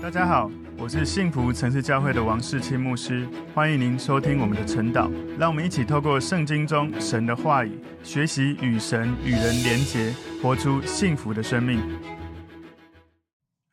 [0.00, 0.48] 大家好，
[0.78, 5.10] 我是幸福城市教会的王世清牧师，欢迎您收听我们的晨祷。
[5.36, 11.80] 让我们一起透过圣经中神的话语，学习与神与人连结，活出幸福的生命。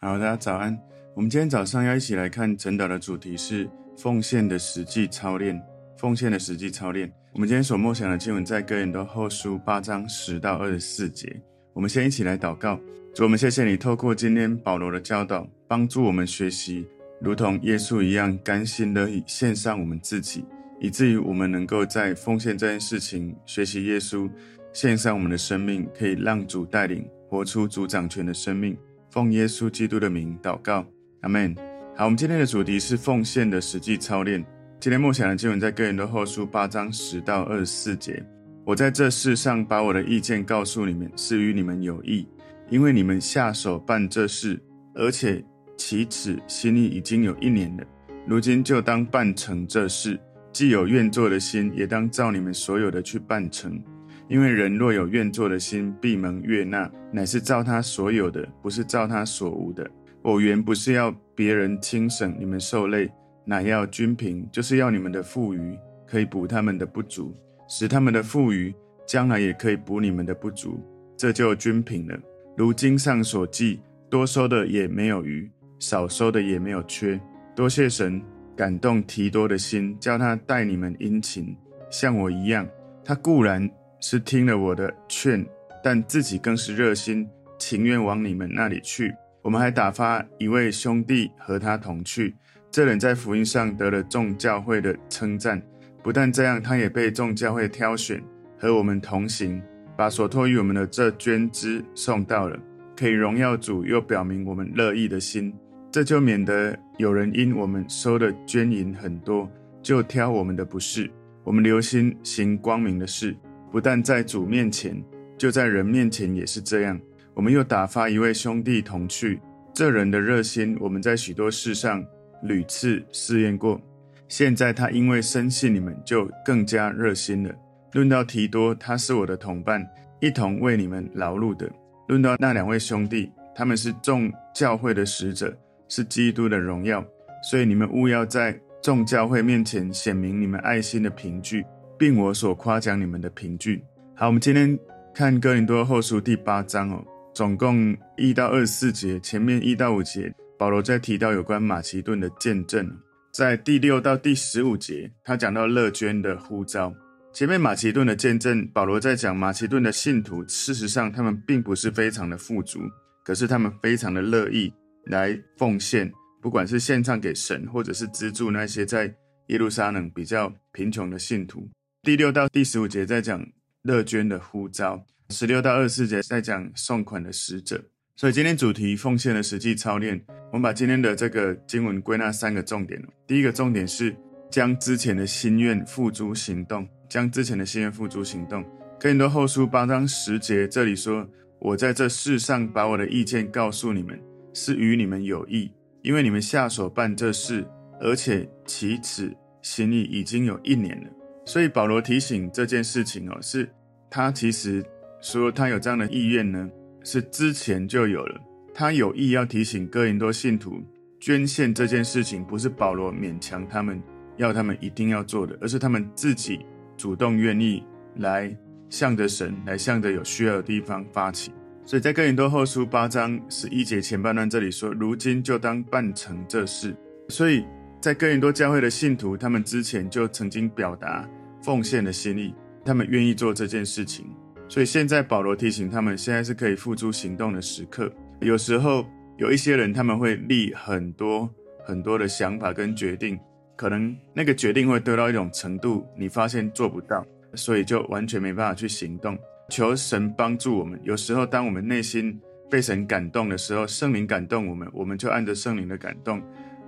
[0.02, 0.76] 好，大家早安。
[1.16, 5.62] 我们今天早上要一起来看晨祷的主题是奉献的实际操练。
[5.96, 7.10] 奉献的实际操练。
[7.34, 11.40] 我们今天所默想的经文在哥林多后书八章十到二十四节。
[11.76, 12.80] 我们先一起来祷告。
[13.14, 16.88] 主，我们谢谢你透过今天保罗的教导，帮助我们学习，
[17.20, 20.46] 如同耶稣一样，甘心乐意献上我们自己，
[20.80, 24.30] 以至于我们能够在奉献这件事情学习耶稣，
[24.72, 28.78] 献上我们的生命，可以让主带领活出主掌权的生命。
[29.10, 30.86] 奉耶稣基督的名祷告，
[31.22, 31.54] 阿门。
[31.94, 34.42] 好，我们今天的主题是奉献的实际操练。
[34.80, 38.26] 今天默想的经文在哥林多后书八章十到二十四节。
[38.66, 42.28] 我在这事上把我的意见告诉你们，是与你们有益。
[42.68, 44.60] 因为你们下手办这事，
[44.96, 45.46] 而且
[45.78, 47.84] 起始心意已经有一年了，
[48.26, 50.20] 如今就当办成这事。
[50.52, 53.80] 既有愿做的心，也当照你们所有的去办成。
[54.28, 59.88] 因为人若有愿做的心，必蒙悦纳，乃是照他所有的，不是照他所无的。
[60.24, 63.12] 我原不是要别人轻省你们受累，
[63.46, 68.74] 乃要均平，就是要你们的富余可以补他们的不足，使他们的富余
[69.06, 70.80] 将来也可以补你们的不足，
[71.18, 72.18] 这就均平了。
[72.58, 75.50] 如经上所记，多收的也没有余，
[75.80, 77.20] 少收的也没有缺。
[77.56, 78.22] 多谢神
[78.56, 81.56] 感动提多的心，叫他待你们殷勤，
[81.90, 82.68] 像我一样。
[83.04, 83.70] 他固然
[84.00, 85.46] 是听了我的劝，
[85.84, 87.28] 但自己更是热心，
[87.60, 89.14] 情愿往你们那里去。
[89.42, 92.36] 我们还打发一位兄弟和他同去，
[92.72, 95.62] 这人在福音上得了众教会的称赞。
[96.06, 98.22] 不但这样，他也被众教会挑选，
[98.60, 99.60] 和我们同行。
[99.98, 102.56] 把所托于我们的这捐资送到了，
[102.96, 105.52] 可以荣耀主，又表明我们乐意的心，
[105.92, 109.50] 这就免得有人因我们收的捐银很多，
[109.82, 111.10] 就挑我们的不是。
[111.44, 113.36] 我们留心行光明的事，
[113.72, 115.04] 不但在主面前，
[115.36, 117.00] 就在人面前也是这样。
[117.34, 119.40] 我们又打发一位兄弟同去，
[119.74, 122.06] 这人的热心，我们在许多事上
[122.44, 123.82] 屡次试验过，
[124.28, 127.54] 现在他因为深信你们，就更加热心了。
[127.94, 129.88] 论到提多，他是我的同伴，
[130.20, 131.70] 一同为你们劳碌的。
[132.08, 135.56] 论到那两位兄弟，他们是众教会的使者，
[135.88, 137.06] 是基督的荣耀。
[137.50, 141.66] 所以你们务要在众教会面前显明你们爱心的凭据，
[141.98, 143.84] 并我所夸奖你们的凭据。
[144.16, 144.78] 好，我们今天
[145.14, 152.92] 看哥林多后书第八章哦，总共一到二十四节，前面一到五节，保罗在提到有关马其顿的见证，
[153.36, 156.96] 在第六到第十五节，他讲到乐捐的呼召。
[157.34, 162.80] 前面马其顿的见证，保罗在讲马其顿的信徒，事实上他们并不是非常的富足，
[163.26, 164.74] 可是他们非常的乐意
[165.08, 166.10] 来奉献，
[166.42, 169.14] 不管是献上给神，或者是资助那些在
[169.48, 171.70] 耶路撒冷比较贫穷的信徒。
[172.04, 173.46] 第六到第十五节在讲
[173.82, 177.84] 乐捐的呼召，十六到二十四节在讲送款的使者。
[178.16, 180.20] 所以今天主题奉献的实际操练，
[180.52, 183.02] 我们把今天的这个经文归纳三个重点。
[183.28, 184.16] 第一个重点是
[184.50, 186.88] 将之前的心愿付诸行动。
[187.08, 188.66] 将之前的心愿付诸行动。
[189.00, 191.26] 哥林多后书八章十节，这里说
[191.62, 194.20] ：“我在这世上把我的意见告诉你们，
[194.54, 195.72] 是与你们有益，
[196.02, 197.64] 因为你们下手办这事，
[198.02, 201.10] 而且起始心意已经有一年了。”
[201.46, 203.70] 所以保罗提醒这件事情哦，是
[204.10, 204.84] 他其实
[205.22, 206.68] 说他有这样的意愿呢，
[207.06, 208.42] 是之前就有了。
[208.74, 210.84] 他有意要提醒哥林多信徒
[211.22, 214.02] 捐献这件事情，不是保罗勉强他们
[214.36, 216.60] 要他们一定要做的，而是他们自己。
[216.98, 217.84] 主动愿意
[218.16, 218.56] 来
[218.90, 221.52] 向着神，来向着有需要的地方发起。
[221.86, 226.96] 所以在哥林多后书八章十一节前半段这里说：“如今就当办成这事。”
[227.28, 227.66] 所以
[228.02, 231.30] 在哥林多教会的信徒，他们之前就曾经表达
[231.62, 232.54] 奉献的心意，
[232.86, 234.26] 他们愿意做这件事情。
[234.68, 238.12] 所以现在保罗提醒他们，现在是可以付诸行动的时刻。
[238.42, 239.06] 有时候
[239.38, 241.50] 有一些人，他们会立很多
[241.86, 243.40] 很多的想法跟决定。
[243.78, 247.26] 可能那个决定会得到一种程度，你发现做不到，
[247.56, 249.38] 所以就完全没办法去行动。
[249.70, 251.00] 求神帮助我们。
[251.04, 252.40] 有时候，当我们内心
[252.70, 256.42] 被神感动的时候，圣灵感动我们，我们就按着圣灵的感动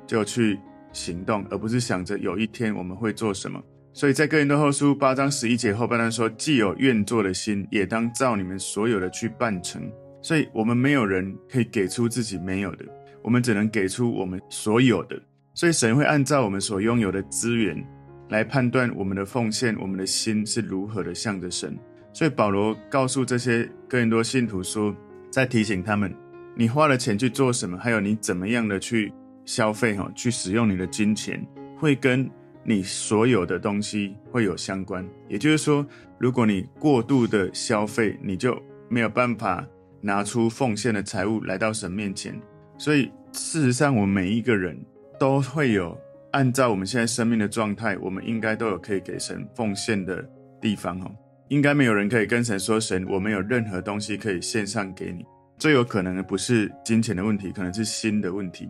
[0.06, 0.57] 就去
[0.94, 3.62] 行动，而不是想着有一天我们会做什么。
[3.97, 9.81] 所以在哥林多后书八章十一节后半段说：“既有愿做的心，也当照你们所有的去办成。”
[10.21, 12.85] 所以，我们没有人可以给出自己没有的，
[13.23, 15.19] 我们只能给出我们所有的。
[15.55, 17.83] 所以神会按照我们所拥有的资源
[18.29, 21.75] 来判断我们的奉献，我们的心是如何的向着神。
[22.13, 24.95] 所以保罗告诉这些哥林多信徒说，
[25.31, 26.13] 在提醒他们：
[26.55, 29.11] 你花了钱去做什么，还有你怎么样的去
[29.44, 31.44] 消费哈，去使用你的金钱，
[31.79, 32.29] 会跟
[32.69, 35.08] 你所有的东西会有相关。
[35.30, 35.88] 也就是说，
[36.18, 39.66] 如果你过度的消费，你就没有办法
[40.02, 42.38] 拿出奉献的财物来到神面前。
[42.78, 44.78] 所以，事实上，我们每一个人
[45.18, 45.98] 都会有
[46.31, 50.22] 按照我们现在生命的状态，我们应该都有可以给神奉献的
[50.60, 51.10] 地方哦。
[51.48, 55.25] 应该没有人可以跟神说：“神，我没有任何东西可以献上给你。”
[55.58, 58.69] 最有可能的不是金钱的问题，可能是心的问题。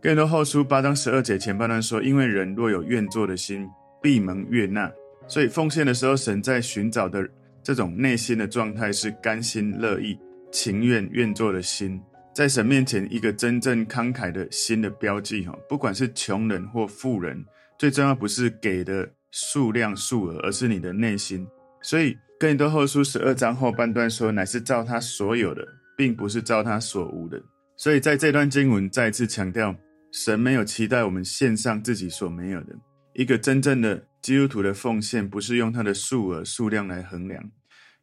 [0.00, 3.68] 更多后书八章十二节前半段说：“因为人若有愿做的心，
[4.00, 4.90] 必蒙悦纳。”
[5.26, 7.28] 所以奉献的时候，神在寻找的
[7.62, 10.18] 这种内心的状态是甘心乐意、
[10.52, 12.00] 情愿愿做的心，
[12.32, 15.44] 在神面前一个真正慷慨的心的标记。
[15.46, 17.44] 哈，不管是穷人或富人，
[17.78, 21.46] 最重要不是给的数量数额，而是你的内心。
[21.82, 25.66] 所以更多后书十二章后半段说：“乃是照他所有的。”
[25.98, 27.42] 并不是照他所无的，
[27.76, 29.74] 所以在这段经文再次强调，
[30.20, 32.74] 神没有期待我们献上自己所没有的。
[33.12, 37.40] 一个真正的基督徒的奉献，不是用他的数额数量来衡量。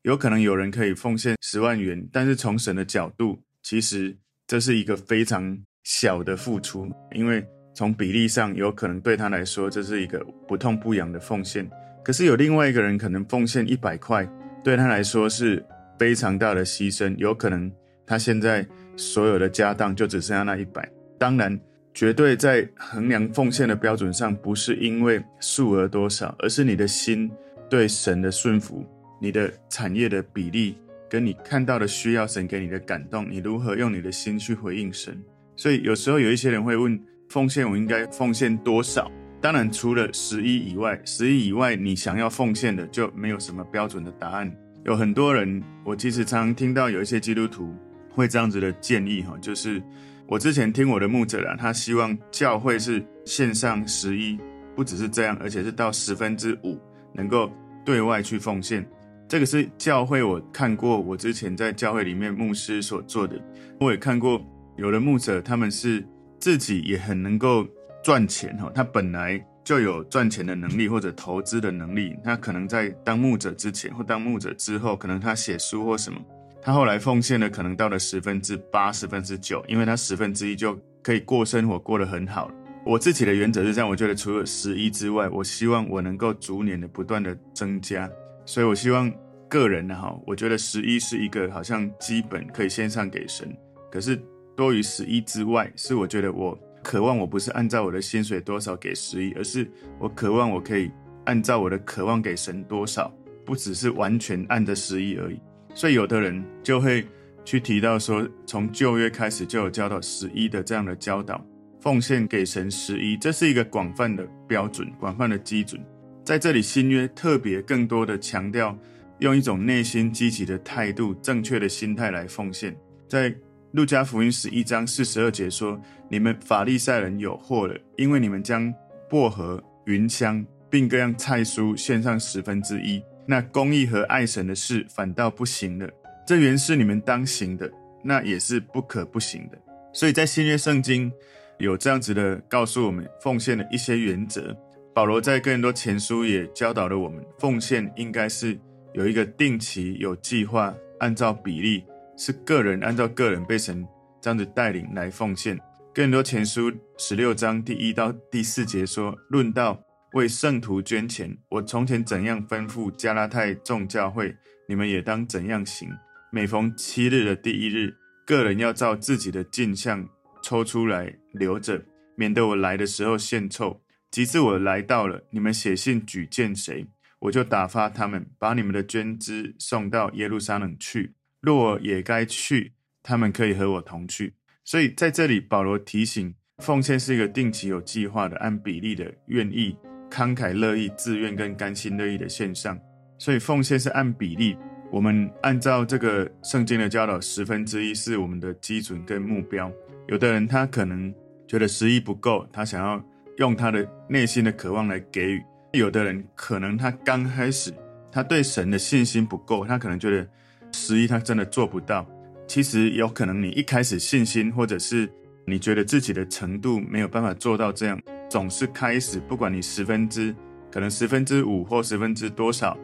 [0.04, 4.16] 有可能有人可以奉献十万元，但是从神的角度，其实
[4.48, 11.70] 这是一个非常小的付出，因为从比例上，有可能对他来说，这是一个不痛不痒的奉献。
[12.02, 14.26] 可是有另外一个人可能奉献一百块，
[14.64, 15.62] 对他来说是
[16.00, 17.70] 非常大的牺牲，有可能。
[18.08, 18.66] 他现在
[18.96, 20.90] 所有的家当就只剩下那一百，
[21.20, 21.60] 当然，
[21.96, 27.32] 绝对在衡量奉献的标准上，不是因为数额多少，而是你的心
[27.70, 28.86] 对神的顺服，
[29.22, 30.76] 你的产业的比例，
[31.10, 35.18] 跟你看到的需要，神给你的感动，你如何用你的心去回应神。
[35.56, 37.00] 所以有时候有一些人会问，
[37.30, 39.10] 奉献我应该奉献多少？
[39.40, 44.54] 当然，除了十一以外，十一以外你想要奉献的就没有什么标准的答案。
[44.84, 47.74] 有很多人，我其实常常听到有一些基督徒。
[48.10, 49.84] 会这样子的建议哈，就是
[50.27, 54.39] 我之前听我的牧者啦，他希望教会是线上十一，
[54.75, 56.80] 不只是这样，而且是到十分之五
[57.13, 57.51] 能够
[57.86, 58.83] 对外去奉献。
[59.27, 63.39] 这个是教会我看过，我之前在教会里面牧师所做的。
[63.80, 64.44] 我也看过
[64.77, 66.04] 有的牧者，他们是
[66.39, 67.66] 自己也很能够
[68.04, 76.19] 赚钱哈，他本来就有赚钱的能力或者投资的能力，他可能在当牧者之前或当牧者之后，可能他写书或什么。
[76.66, 82.50] 他后来奉献了，可能到了十分之八、十分之九，因为他十分之一就可以过生活，过得很好。
[82.84, 88.10] 我自己的原则是这样，我觉得除了十一之外，我希望我能够逐年的不断的增加。
[88.48, 89.14] 所以我希望
[89.48, 93.56] 个人呢，哈，我觉得十一是一个好像基本可以献上给神。
[93.92, 94.20] 可是
[94.56, 99.70] 多于十一之外，是我觉得我渴望我不是按照我的薪水多少给十一，而是
[100.00, 100.90] 我渴望我可以
[101.26, 103.14] 按照我的渴望给神多少，
[103.46, 105.40] 不只是完全按着十一而已。
[105.75, 107.06] 所以有的人就会
[107.44, 111.45] 去提到说，从旧约开始就有教导十一的这样的教导，
[111.81, 115.80] 奉献给神十一，这是一个广泛的标准、广泛的基准。
[116.24, 118.75] 在这里新约特别更多的强调，
[119.19, 122.75] 用一种内心积极的态度、正确的心态来奉献。
[123.07, 123.36] 在
[123.74, 125.80] 路加福音十一章四十二节说
[126.10, 128.74] ：“你们法利赛人有祸了，因为你们将
[129.10, 135.89] 薄荷、芸香，并各样菜蔬献上十分之一。”那公义和爱神的事反倒不行了，
[136.27, 137.72] 这原是你们当行的，
[138.04, 139.57] 那也是不可不行的。
[139.92, 141.12] 所以在新约圣经
[141.57, 144.55] 有这样子的告诉我们奉献的一些原则。
[144.94, 148.58] 保罗在更多前书也教导了我们，奉献应该是
[148.94, 151.84] 有一个定期、有计划、按照比例，
[152.15, 153.86] 是个人按照个人被神
[154.22, 155.60] 这样子带领来奉献。
[155.94, 159.82] 更多前书十六章第一到第四节说，论到。
[160.15, 164.34] 为圣徒捐钱，我从前怎样吩咐加拉太众教会，
[164.65, 165.89] 你们也当怎样行。
[166.31, 167.93] 每逢七日的第一日，
[168.25, 170.07] 个人要照自己的进项
[170.41, 171.84] 抽出来留着，
[172.15, 173.81] 免得我来的时候献臭。
[174.10, 176.88] 及至我来到了，你们写信举荐谁，
[177.19, 181.13] 我就打发他们把你们的捐资送到耶路撒冷去。
[181.41, 182.72] 若我也该去，
[183.03, 184.36] 他们可以和我同去。
[184.63, 189.75] 所以在这里，保罗提醒，奉献是一个定期有计划的、按比例的愿意。
[190.10, 192.80] 慷慨乐意、自愿跟甘心乐意的献上，
[193.18, 194.58] 所以奉献是按比例。
[194.92, 199.70] 我们按照这个圣经的教导，十分之一是我们的基准跟目标。
[200.08, 201.14] 有的人他可能
[201.48, 203.04] 觉得十一不够，他想要
[203.38, 205.40] 用他的内心的渴望来给予；
[205.74, 207.74] 有的人可能他刚开始，
[208.12, 210.26] 他对神的信心不够，他可能觉得
[210.72, 212.08] 十一他真的做不到。
[212.48, 215.10] 其实有可能你一开始信心，或者是
[215.46, 218.00] 你觉得自己的程度没有办法做到这样。
[218.29, 220.36] 总是开始，不管你十分之，
[220.72, 222.77] 可能十分之五或十分之多少，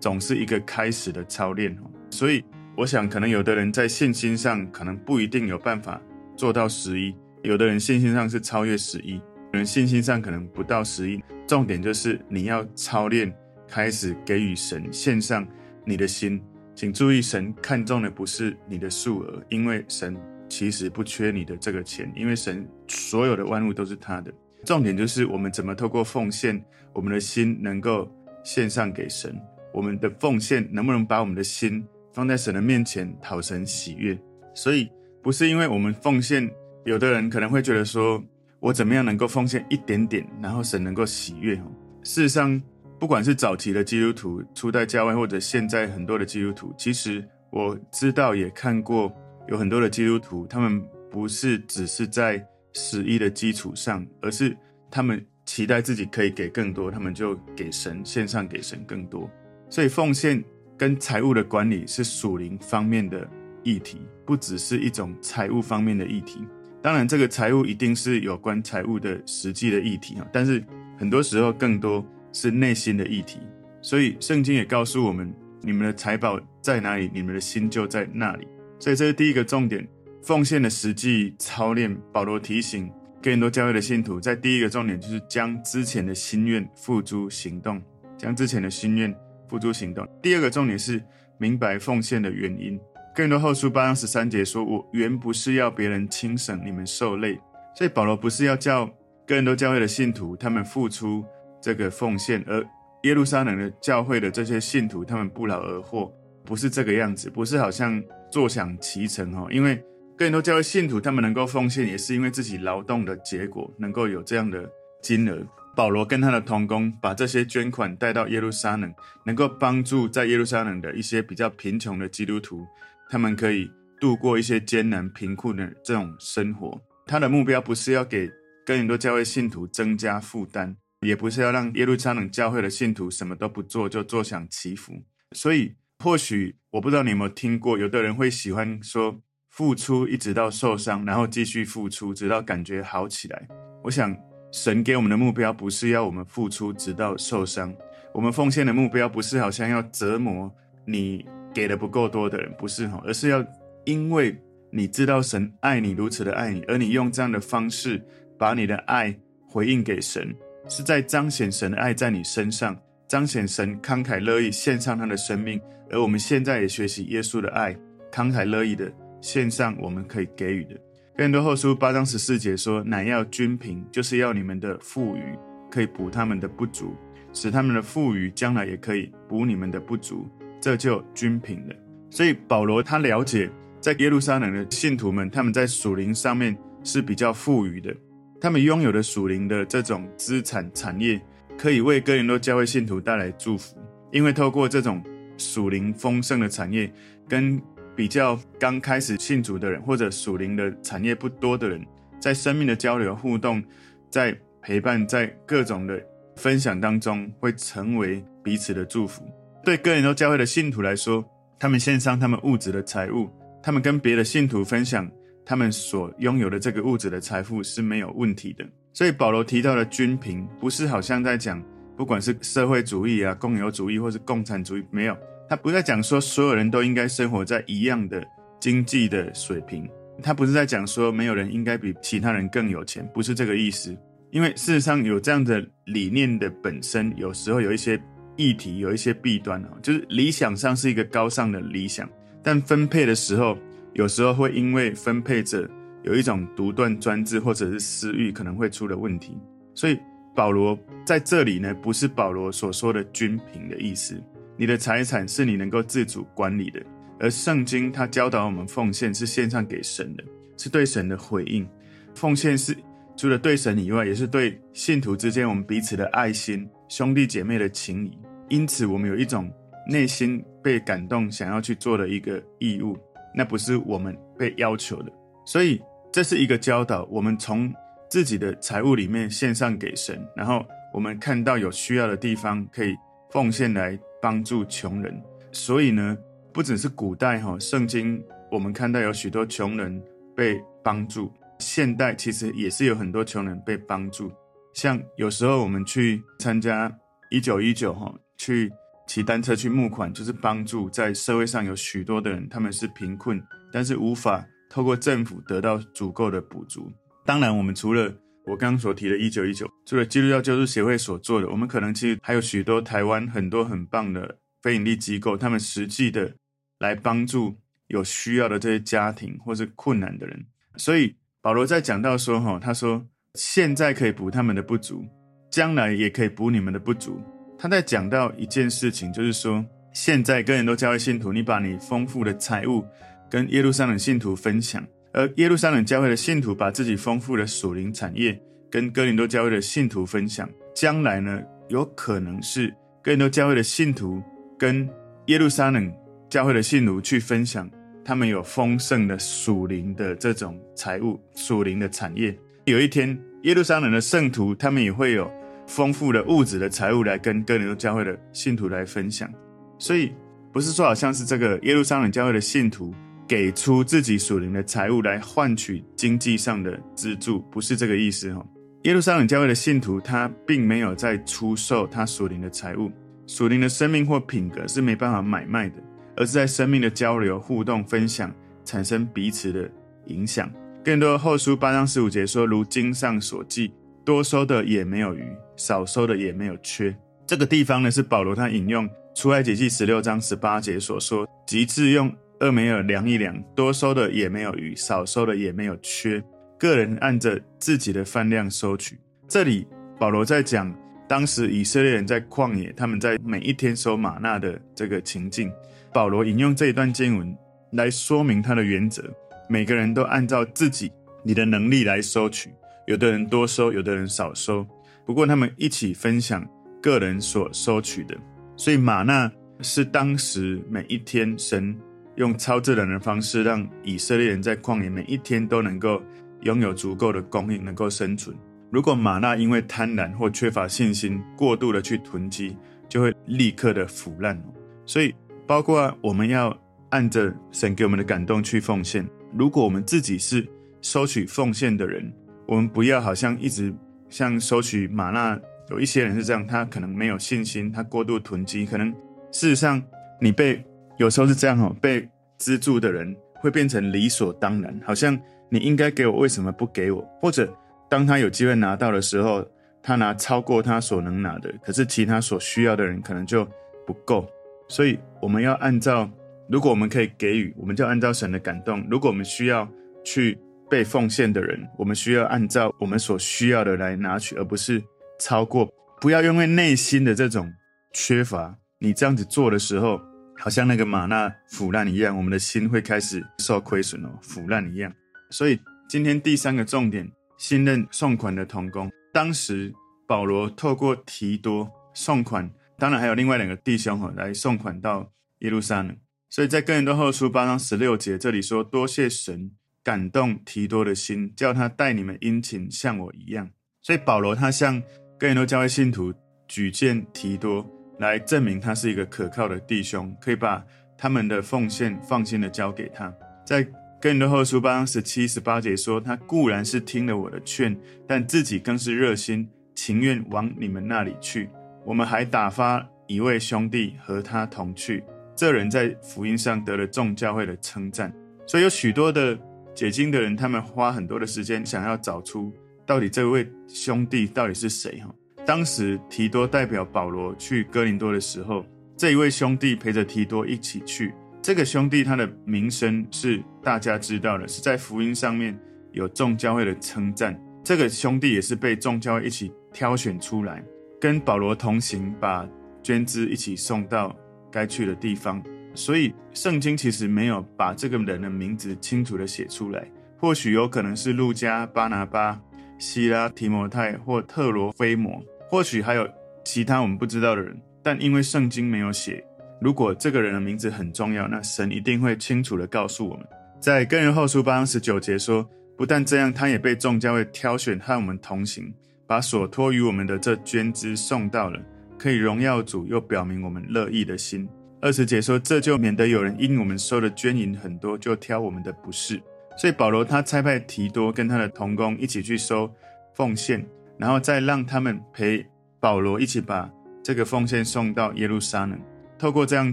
[0.00, 1.76] 总是一个开始的操练。
[2.10, 2.44] 所以，
[2.76, 6.00] 我想可能有的人在信心上可能不一定有办法
[6.36, 11.22] 做到十一，有的人信心上是超越十一，有人信心上可能不到十一。
[11.46, 13.32] 重点就是你要操练，
[13.68, 15.46] 开始给予神献上
[15.84, 16.42] 你的心。
[16.74, 20.16] 请注意，神看重的不是你的数额，因为神
[20.48, 24.32] 其实不缺你的这个钱，因为神所有的万物都是他的。
[24.66, 26.60] 重点就是我们怎么透过奉献，
[26.92, 28.10] 我们的心能够
[28.42, 29.40] 献上给神。
[29.72, 34.18] 我们的奉献能不能把我们的心放在神的面前，讨神喜悦？
[34.54, 34.90] 所以
[35.22, 36.50] 不是因为我们奉献，
[36.84, 38.20] 有的人可能会觉得说，
[38.58, 41.54] 我怎么样能够奉献一点点，然后神能够喜悦？
[42.02, 42.60] 事实上，
[42.98, 49.12] 不管是早期的基督徒、初代教会，或者现在很多的基督徒，其实我知道也看过
[49.46, 52.44] 有很多的基督徒，他们不是只是在
[52.76, 54.54] 十一的基础上，而是
[54.90, 59.28] 他们期待自己可以给更多，他们就给神献上给神更多。
[59.70, 60.44] 所以奉献
[60.76, 63.26] 跟财务的管理是属灵方面的
[63.62, 66.46] 议题，不只是一种财务方面的议题。
[66.82, 70.62] 当然，这个财务一定是有关财务的实际的议题啊，但是
[70.98, 73.40] 很多时候更多是内心的议题。
[73.80, 78.46] 所以圣经也告诉我们：你们的财宝在哪里，你们的心就在那里。
[78.78, 79.88] 所以这是第一个重点，
[80.26, 81.96] 奉献的实际操练。
[82.12, 82.92] 保罗提醒
[83.22, 87.80] 更多教会的信徒，在第一个重点就是将之前的心愿付诸行动，
[88.18, 89.16] 将之前的心愿。
[89.48, 90.04] 付诸行动。
[90.20, 91.00] 第二个重点是
[91.38, 92.76] 明白奉献的原因。
[93.14, 97.38] 更多后书八章十三节说：“我原不是要别人轻省你们受累。”
[97.76, 98.90] 所以保罗不是要叫
[99.24, 101.24] 更多教会的信徒他们付出
[101.62, 102.60] 这个奉献，而
[103.04, 106.12] 耶路撒冷的教会的这些信徒他们不劳而获，
[106.44, 109.46] 不是这个样子，不是好像坐享其成哦。
[109.52, 109.80] 因为
[110.16, 114.66] 更多教会信徒他们能够奉献，也是因为自己劳动的结果，能够有这样的
[115.02, 115.46] 金额。
[115.74, 118.90] 保罗跟他的同工把这些捐款带到耶路撒冷，
[119.26, 122.66] 能够帮助在耶路撒冷的一些比较贫穷的基督徒，
[123.10, 123.70] 他们可以
[124.00, 126.80] 度过一些艰难贫困的这种生活。
[127.04, 128.30] 他的目标不是要给
[128.64, 134.94] 更多教会信徒增加负担，也不是要让耶路撒冷教会的信徒什么都不做就坐享其福。
[135.32, 139.20] 所以，或许我不知道你有没有听过，有的人会喜欢说
[139.56, 143.48] 付出一直到受伤，然后继续付出直到感觉好起来。
[143.82, 144.16] 我想。
[144.52, 147.74] 神给我们的目标不是要我们付出直到受伤，
[148.14, 150.50] 我们奉献的目标不是好像要折磨
[150.86, 153.44] 你给的不够多的人，不是哈，而是要
[153.84, 154.34] 因为
[154.70, 158.02] 你知道神爱你如此的爱你，而你用这样的方式
[158.38, 159.14] 把你的爱
[159.46, 160.34] 回应给神，
[160.70, 162.74] 是在彰显神的爱在你身上，
[163.08, 165.60] 彰显神慷慨乐意献上他的生命，
[165.90, 167.76] 而我们现在也学习耶稣的爱，
[168.10, 170.74] 慷慨乐意的献上我们可以给予的。
[171.16, 175.22] 哥林多后书八章十四节说：“乃要均平，就是要你们的富余
[175.70, 176.94] 可以补他们的不足，
[177.32, 180.28] 使他们的富余将来也可以补你们的不足，
[180.60, 181.74] 这就均平了。”
[182.10, 186.54] 所以保罗他了解，在耶路撒冷的信徒们，他们在属灵上面
[186.84, 187.96] 是比较富裕的，
[188.38, 191.18] 他们拥有的属灵的这种资产产业，
[191.56, 193.78] 可以为哥林多教会信徒带来祝福，
[194.12, 195.02] 因为透过这种
[195.38, 196.92] 属灵丰盛的产业
[197.26, 197.58] 跟。
[197.96, 201.84] 比较刚开始信主的人，或者属灵的产业不多的人，
[202.20, 203.64] 在生命的交流互动，
[204.10, 205.98] 在陪伴，在各种的
[206.36, 209.22] 分享当中，会成为彼此的祝福。
[209.64, 211.24] 对哥林多教会的信徒来说，
[211.58, 213.30] 他们献上他们物质的财物，
[213.62, 215.10] 他们跟别的信徒分享
[215.44, 218.64] 他们所拥有的这个物质的财富是没有问题的。
[218.92, 221.62] 所以保罗提到的均平，不是好像在讲，
[221.96, 225.16] 不管是社会主义啊、共有主义或是共产主义，没有。
[225.48, 228.24] 他不在讲说所有人都应该生活在一样的
[228.58, 229.88] 经济的水平，
[230.22, 233.96] 他不是在讲说没有人应该比其他人更有钱，不是这个意思。
[234.32, 237.98] 因为事实上有这样的理念的本身，有时候有一些
[238.36, 242.08] 议题，有一些弊端啊，就是理想上是一个高尚的理想，
[242.42, 243.56] 但分配的时候，
[243.94, 245.70] 有时候会因为分配者
[246.02, 249.38] 有一种独断专制或者是私欲，可能会出了问题。
[249.74, 249.96] 所以
[250.34, 254.20] 保罗在这里呢，不是保罗所说的均平的意思。
[254.56, 256.82] 你的财产是你能够自主管理的，
[257.20, 260.24] 而圣经它教导我们奉献是献上给神的，
[260.56, 261.68] 是对神的回应。
[262.14, 262.74] 奉献是
[263.16, 268.18] 除了对神以外，也是对信徒之间我们彼此的爱心、兄弟姐妹的情谊。
[268.48, 269.50] 因此，我们有一种
[269.86, 272.96] 内心被感动，想要去做的一个义务，
[273.34, 275.12] 那不是我们被要求的。
[275.44, 275.80] 所以，
[276.12, 277.70] 这是一个教导，我们从
[278.08, 282.94] 自己的财物里面献上给神，然后我们看到有需要的地方，可以
[283.30, 283.98] 奉献来。
[284.20, 286.16] 帮助穷人，所以呢，
[286.52, 290.02] 不只是古代哈，圣经我们看到有许多穷人
[290.34, 294.30] 被帮助，现代其实也是有很多穷人被帮助。
[294.74, 296.92] 像有时候我们去参加
[297.30, 298.70] 一九一九哈，去
[299.06, 303.42] 骑单车去募款，就是帮助在社会上有许多的人，他们是贫困，
[303.72, 306.92] 但是无法透过政府得到足够的补助。
[307.24, 308.12] 当然，我们除了
[308.46, 316.32] 我刚刚所提的一九一九，除了基督教救助协会所做的，我们可能其实还有许多台湾很多很棒的非营利机构，他们实际的
[316.78, 317.56] 来帮助
[317.88, 320.46] 有需要的这些家庭或是困难的人。
[320.76, 325.04] 所以保罗在讲到说，哈，他说现在可以补他们的不足，
[325.50, 327.20] 将来也可以补你们的不足。
[327.58, 332.86] 他在讲到一件事情，就是说现在哥林多教会信徒，你把你丰富的财物
[333.28, 334.86] 跟耶路撒冷信徒分享。
[335.16, 338.38] 而耶路撒冷教会的信徒把自己丰富的属灵产业
[338.70, 342.68] 跟哥林多教会的信徒分享，将来呢，有可能是
[343.02, 344.22] 哥林多教会的信徒
[344.58, 344.86] 跟
[345.28, 345.90] 耶路撒冷
[346.28, 347.68] 教会的信徒去分享
[348.04, 352.36] 他们有丰盛的属灵的这种财物、属灵的产业。
[352.66, 355.32] 有一天，耶路撒冷的圣徒他们也会有
[355.66, 359.32] 丰富的物质的财物来跟哥林多教会的信徒来分享。
[359.78, 360.12] 所以，
[360.52, 362.94] 不是说好像是这个耶路撒冷教会的信徒。
[363.28, 368.44] 给出自己属灵的财物来换取经济上的资助，不是这个意思哈。
[368.84, 372.90] 耶路撒冷教会的信徒，他并没有在出售他属灵的财物，
[373.26, 375.82] 属灵的生命或品格是没办法买卖的，
[376.16, 378.32] 而是在生命的交流、互动、分享，
[378.64, 379.68] 产生彼此的
[380.06, 380.48] 影响。
[380.84, 383.72] 更多的后书八章十五节说：“如经上所记，
[384.04, 385.24] 多收的也没有余，
[385.56, 392.14] 少收的也没有缺。”这个地方呢，是保罗他引用出埃及记十六章十八节所说，及至用。
[392.40, 396.22] 俄梅尔量一量，多收的也没有余，少收的也没有缺。
[396.58, 398.98] 个人按着自己的饭量收取。
[399.28, 399.66] 这里
[399.98, 400.74] 保罗在讲
[401.08, 405.50] 当时以色列人在旷野，他们在每一天收吗哪的这个情境。
[405.92, 407.36] 保罗引用这一段经文
[407.72, 409.02] 来说明他的原则：
[409.48, 410.92] 每个人都按照自己
[411.24, 412.50] 你的能力来收取，
[412.86, 414.66] 有的人多收，有的人少收。
[415.06, 416.46] 不过他们一起分享
[416.82, 418.16] 个人所收取的。
[418.56, 421.74] 所以吗哪是当时每一天神。
[422.16, 426.02] 用超自然的方式，让以色列人在旷野每一天都能够
[426.40, 428.34] 拥有足够的供应，能够生存。
[428.70, 432.56] 如果吗哪因为贪婪或缺乏信心，过度的去囤积，
[432.88, 434.42] 就会立刻的腐烂。
[434.86, 435.14] 所以，
[435.46, 436.56] 包括我们要
[436.88, 439.06] 按着神给我们的感动去奉献。
[439.34, 440.46] 如果我们自己是
[440.80, 442.10] 收取奉献的人，
[442.46, 443.74] 我们不要好像一直
[444.08, 445.38] 像收取吗哪，
[445.68, 448.90] 有一些人是这样，他可能没有信心，他过度囤积，可能
[449.30, 449.82] 事实上
[450.18, 450.64] 你被。
[450.98, 455.18] 有时候是这样哦，被资助的人会变成理所当然，好像
[455.48, 457.00] 你应该给我，为什么不给我？
[457.20, 457.52] 或者
[457.88, 459.46] 当他有机会拿到的时候，
[459.82, 463.46] 他拿超过他所能拿的，可是其他所需要的人可能就
[463.86, 464.28] 不够。
[464.68, 466.10] 所以我们要按照，
[466.48, 469.68] 如果我们可以给予，我们就按照神的感动；如果我们需要
[470.04, 470.36] 去
[470.68, 474.82] 被奉献的人，我们需要按照我们所需要的来拿取，而不是
[475.20, 475.68] 超过。
[476.00, 477.52] 不要因为内心的这种
[477.92, 480.00] 缺乏，你这样子做的时候。
[480.38, 484.92] 好像那个玛纳腐烂一样，我们的心会开始受亏损哦，腐烂一样。
[485.30, 488.90] 所以今天第三个重点，新任送款的同工。
[489.12, 489.74] 当时
[490.06, 495.96] 保罗透过提多送款，当然还有另外两个弟兄哈来送款到耶路撒冷。
[496.28, 499.50] 所以在哥林多后书八章十六节这里说：“多谢神
[499.82, 503.48] 感动提多的心，叫他带你们殷勤，像我一样。”
[503.82, 504.82] 所以保罗他向
[505.18, 506.12] 哥林多教会信徒
[506.46, 507.66] 举荐提多。
[507.98, 510.64] 来证明他是一个可靠的弟兄，可以把
[510.98, 513.12] 他们的奉献放心的交给他。
[513.44, 513.62] 在
[514.00, 521.48] 哥林多后书八十七、十八节说：“他固然是听了我的劝，但自己更是热心，情愿往你们那里去。
[521.84, 525.02] 我们还打发一位兄弟和他同去，
[525.34, 528.12] 这人在福音上得了众教会的称赞。
[528.46, 529.38] 所以有许多的
[529.74, 532.52] 解经的人，他们花很多的时间想要找出
[532.84, 535.12] 到底这位兄弟到底是谁哈。”
[535.46, 541.14] 当时提多代表保罗去哥林多的时候，这一位兄弟陪着提多一起去。
[541.40, 545.56] 这个兄弟他的名声是大家知道的，是在福音上面
[545.92, 547.40] 有众教会的称赞。
[547.62, 550.60] 这个兄弟也是被众教会一起挑选出来，
[551.00, 552.44] 跟保罗同行，把
[552.82, 554.16] 捐资一起送到
[554.50, 555.40] 该去的地方。
[555.76, 559.86] 所以圣经其实没有把这个人的名字清楚地写出来，
[560.18, 562.40] 或许有可能是路加、巴拿巴、
[562.78, 565.22] 西拉、提摩太或特罗菲摩。
[565.48, 566.08] 或许还有
[566.44, 569.24] 其他我们不知道的人，但因为圣经没有写，
[569.60, 573.26] 如果这个人的名字很重要，那神一定会清楚地告诉我们。
[573.60, 578.72] 在哥林多后书八章十九节说，不但这样，他也被众教会挑选和我们同行，
[579.06, 581.60] 把所托于我们的这捐资送到了，
[581.98, 584.48] 可以荣耀主，又表明我们乐意的心。
[584.80, 589.20] 二十节说，这就免得有人因我们收的捐银很多，就挑我们的不是。
[589.56, 592.70] 所以保罗他差派提多跟他的同工一起去收
[593.14, 593.66] 奉献。
[593.98, 595.46] 然后再让他们陪
[595.80, 596.70] 保罗一起把
[597.02, 598.78] 这个奉献送到耶路撒冷。
[599.18, 599.72] 透过这样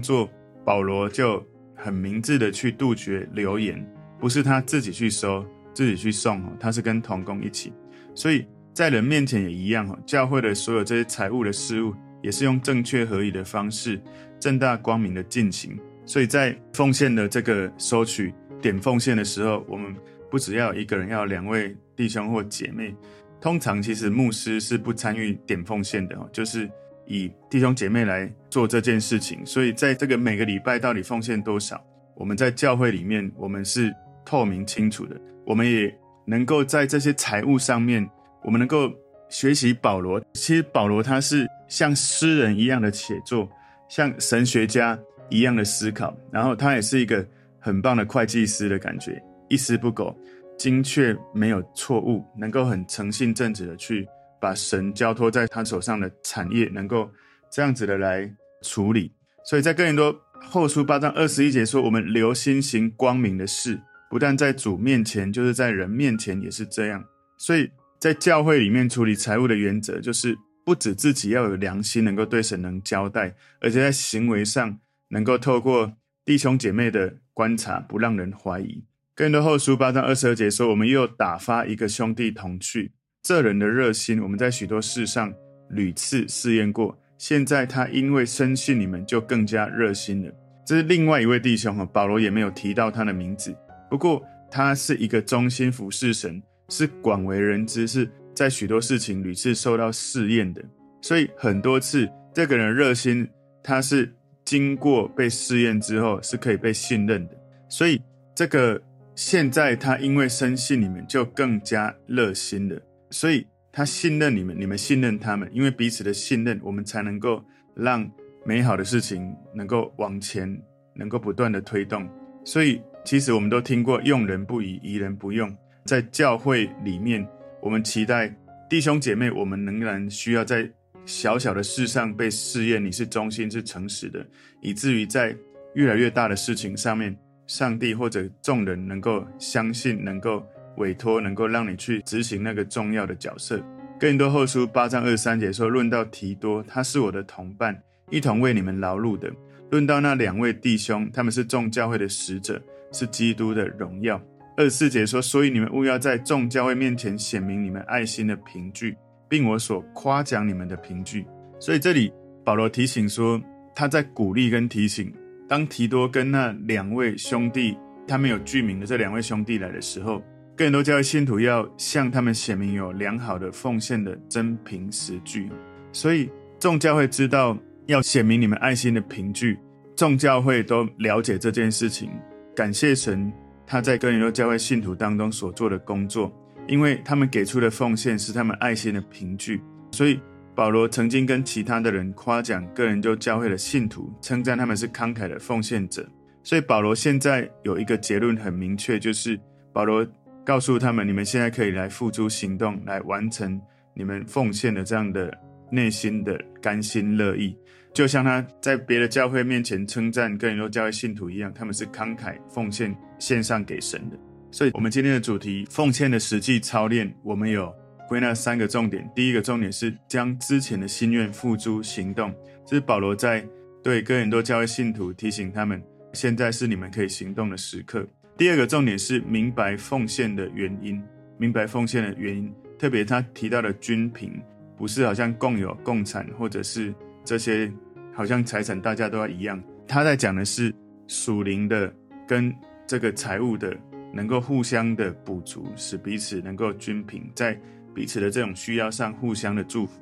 [0.00, 0.30] 做，
[0.64, 3.84] 保罗就很明智的去杜绝流言，
[4.18, 7.72] 不是他自己去收，自己去送哦，他是跟同工一起，
[8.14, 9.98] 所以在人面前也一样哦。
[10.06, 14.00] 教会的所有这些财务的事务，也是用正确合理的方式，
[14.40, 15.78] 正大光明的进行。
[16.06, 18.32] 所以在奉献的这个收取
[18.62, 19.94] 点奉献的时候，我们
[20.30, 22.94] 不只要一个人，要两位弟兄或姐妹。
[23.44, 26.66] 通常其实牧师是不参与点奉献的哦，就是
[27.04, 29.44] 以弟兄姐妹来做这件事情。
[29.44, 31.78] 所以在这个每个礼拜到底奉献多少，
[32.16, 35.20] 我们在教会里面我们是透明清楚的。
[35.44, 38.08] 我们也能够在这些财务上面，
[38.42, 38.90] 我们能够
[39.28, 40.18] 学习保罗。
[40.32, 43.46] 其实保罗他是像诗人一样的写作，
[43.90, 47.22] 像神学家一样的思考，然后他也是一个
[47.60, 50.18] 很棒的会计师的感觉，一丝不苟。
[50.58, 54.08] 精确没有错误，能够很诚信正直的去
[54.40, 57.10] 把神交托在他手上的产业，能够
[57.50, 58.30] 这样子的来
[58.62, 59.12] 处理。
[59.44, 67.04] 所以在哥林多后书八章二十一节说：“我们留心行光明的事，不但在主面前，就是在人面前也是这样。”
[67.36, 75.92] 所以在教会里面处理财务的原则，就是不止自己要有良心，能够对神能交代，而且在行为上能够透过
[76.24, 78.84] 弟兄姐妹的观察，不让人怀疑。
[79.16, 82.90] 哥林多后书八章二十二节说：“我们又打发一个兄弟同去，
[83.22, 85.32] 这人的热心，我们在许多事上
[85.70, 86.98] 屡次试验过。
[87.16, 90.32] 现在他因为深信你们，就更加热心了。”
[90.66, 93.54] 这是另外一位弟兄哈，保罗也没有提到他的名字。
[93.88, 100.60] 不过他是一个忠心服侍神，是广为人知，是在许多事情屡次受到试验的。
[101.00, 103.28] 所以很多次，这个人热心，
[103.62, 104.12] 他是
[104.44, 107.36] 经过被试验之后，是可以被信任的。
[107.68, 108.02] 所以
[108.34, 108.82] 这个。
[109.14, 112.80] 现在他因为深信你们，就更加热心了。
[113.10, 117.42] 所以他信任你们，你们信任他们，因为彼此的信任，我们才能够
[117.76, 118.10] 让
[118.44, 120.60] 美好的事情能够往前，
[120.94, 122.08] 能够不断的推动。
[122.44, 125.56] 所以其实我们都听过“用人不疑，疑人不用”。
[125.86, 127.26] 在教会里面，
[127.62, 128.34] 我们期待
[128.68, 130.68] 弟兄姐妹，我们仍然需要在
[131.06, 134.26] 小小的事上被试验，你是忠心、是诚实的，
[134.60, 135.36] 以至于在
[135.74, 137.16] 越来越大的事情上面。
[137.46, 140.44] 上帝或者众人能够相信，能够
[140.76, 143.62] 委托，能够让你去执行那个重要的角色。
[144.00, 147.80] 哥林多后书八章二三节说：“论到提多，他是我的同伴，
[148.10, 149.32] 一同为你们劳碌的。
[149.70, 152.60] 论到那两位弟兄，他们是众教会的使者，
[152.92, 154.20] 是基督的荣耀。”
[154.56, 158.96] 二十四节说：“所以你们务要在众教会面前显明你们爱心的凭据，
[159.28, 161.26] 并我所夸奖你们的凭据。”
[161.60, 162.12] 所以这里
[162.44, 163.40] 保罗提醒说，
[163.74, 165.12] 他在鼓励跟提醒。
[165.48, 167.76] 当提多跟那两位兄弟，
[168.08, 170.22] 他们有具名的这两位兄弟来的时候，
[170.56, 175.50] 哥林多教会信徒要向他们显明有良好的奉献的真凭实据。
[175.92, 179.58] 所以众教会知道要显明你们爱心的凭据，
[179.94, 182.10] 众教会都了解这件事情。
[182.56, 183.32] 感谢神，
[183.66, 186.32] 他在哥林多教会信徒当中所做的工作，
[186.66, 190.18] 因为他们给出的奉献是他们爱心的凭据，所以。
[190.54, 196.08] 保罗曾经跟其他的人夸奖个人就教会的信徒，称赞他们是慷慨的奉献者。
[196.44, 199.38] 所以保罗现在有一个结论很明确，就是
[199.72, 200.06] 保罗
[200.44, 203.60] 告诉他们：你们现在可以来付诸行动，来完成
[203.94, 205.36] 你们奉献的这样的
[205.70, 207.56] 内心的甘心乐意，
[207.92, 214.16] 就像他在别的教会面前称赞哥林多教会信徒一样，他们是慷慨奉献献上给神的。
[214.52, 217.74] 所以，我们今天的主题奉献的实际操练，我们有。
[218.08, 222.34] 归纳三个重点，第一个重点是将之前的心愿付诸行动，
[222.66, 223.46] 这是保罗在
[223.82, 228.06] 对哥林多教会信徒提醒他们，现在是你们可以行动的时刻。
[228.36, 231.02] 第二个重点是明白奉献的原因，
[231.38, 234.40] 明白奉献的原因，特别他提到的均平，
[234.76, 237.72] 不是好像共有共产，或者是这些
[238.12, 240.74] 好像财产大家都要一样，他在讲的是
[241.06, 241.90] 属灵的
[242.28, 242.54] 跟
[242.86, 243.74] 这个财务的
[244.12, 247.58] 能够互相的补足，使彼此能够均平在。
[247.94, 250.00] 彼此的这种需要上互相的祝福。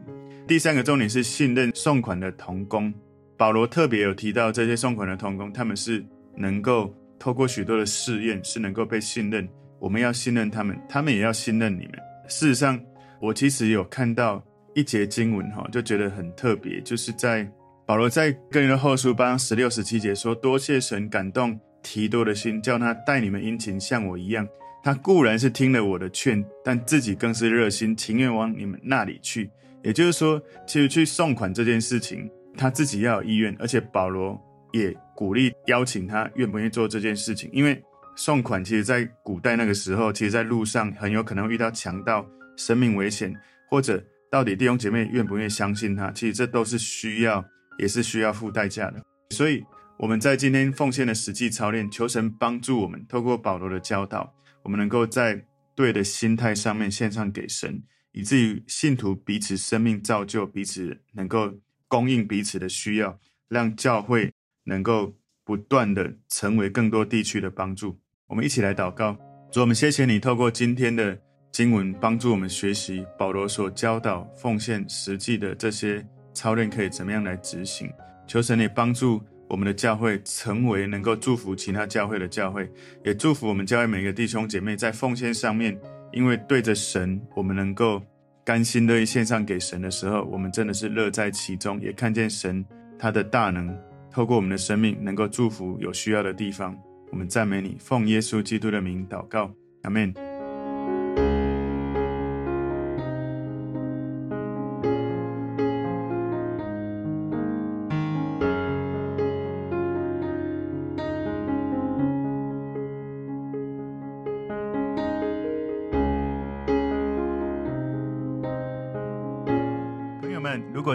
[0.48, 2.92] 第三个重点是信任送款的同工。
[3.36, 6.04] 保罗特别有提到这些送款的同工，他们是
[6.36, 9.48] 能够透过许多的试验，是能够被信任。
[9.78, 11.92] 我们要信任他们，他们也要信任你们。
[12.28, 12.80] 事实上，
[13.20, 14.42] 我其实有看到
[14.74, 17.48] 一节经文哈，就觉得很特别，就是在
[17.84, 24.46] 保罗在跟人的后书八十六、十七节说：“多谢神感动提多的心，叫他待你们殷勤，像我一样。”
[24.82, 29.48] 他固然是听了我的劝，但自己更是热心，情愿往你们那里去。
[29.82, 34.40] 也就是说，其实去送款这件事情，他自己要有意愿，而且保罗
[34.72, 37.48] 也鼓励邀请他，愿不愿意做这件事情。
[37.52, 37.80] 因为
[38.16, 43.32] 送款，其实在古代那个时候，其实在路上很有可能遇到强盗、生命危险，
[43.70, 47.44] 或者到底弟兄姐妹愿不愿意相信他，其实这都是需要，
[47.78, 49.00] 也是需要付代价的。
[49.30, 49.62] 所以
[49.98, 54.32] 我们在今天奉献的实际操练，求神帮助我们，透过保罗的教导。
[54.62, 55.44] 我们能够在
[55.74, 61.52] 对的心态上面献上给神，以至于信徒彼此生命造就，彼此能够
[61.88, 64.32] 供应彼此的需要，让教会
[64.64, 67.98] 能够不断的成为更多地区的帮助。
[68.26, 69.16] 我们一起来祷告，
[69.50, 71.18] 主，我们谢谢你透过今天的
[71.50, 77.90] 经文，帮助我们学习保罗所教导奉献实际的这些操练，可以怎么样来执行。
[78.26, 79.22] 求神也帮助
[79.52, 82.66] 我们的教会成为能够祝福其他教会的教会，
[83.04, 85.78] 也祝福我们教会每个弟兄姐妹在奉献上面，
[86.10, 88.02] 因为对着神，我们能够
[88.46, 92.64] 甘心乐意献上给神的时候，我们真的是乐在其中，也看见神
[92.98, 93.78] 他的大能，
[94.10, 96.74] 透过我们的生命能够祝福有需要的地方。
[97.10, 99.50] 我们赞美你，奉耶稣基督的名祷告，
[99.82, 100.31] 阿门。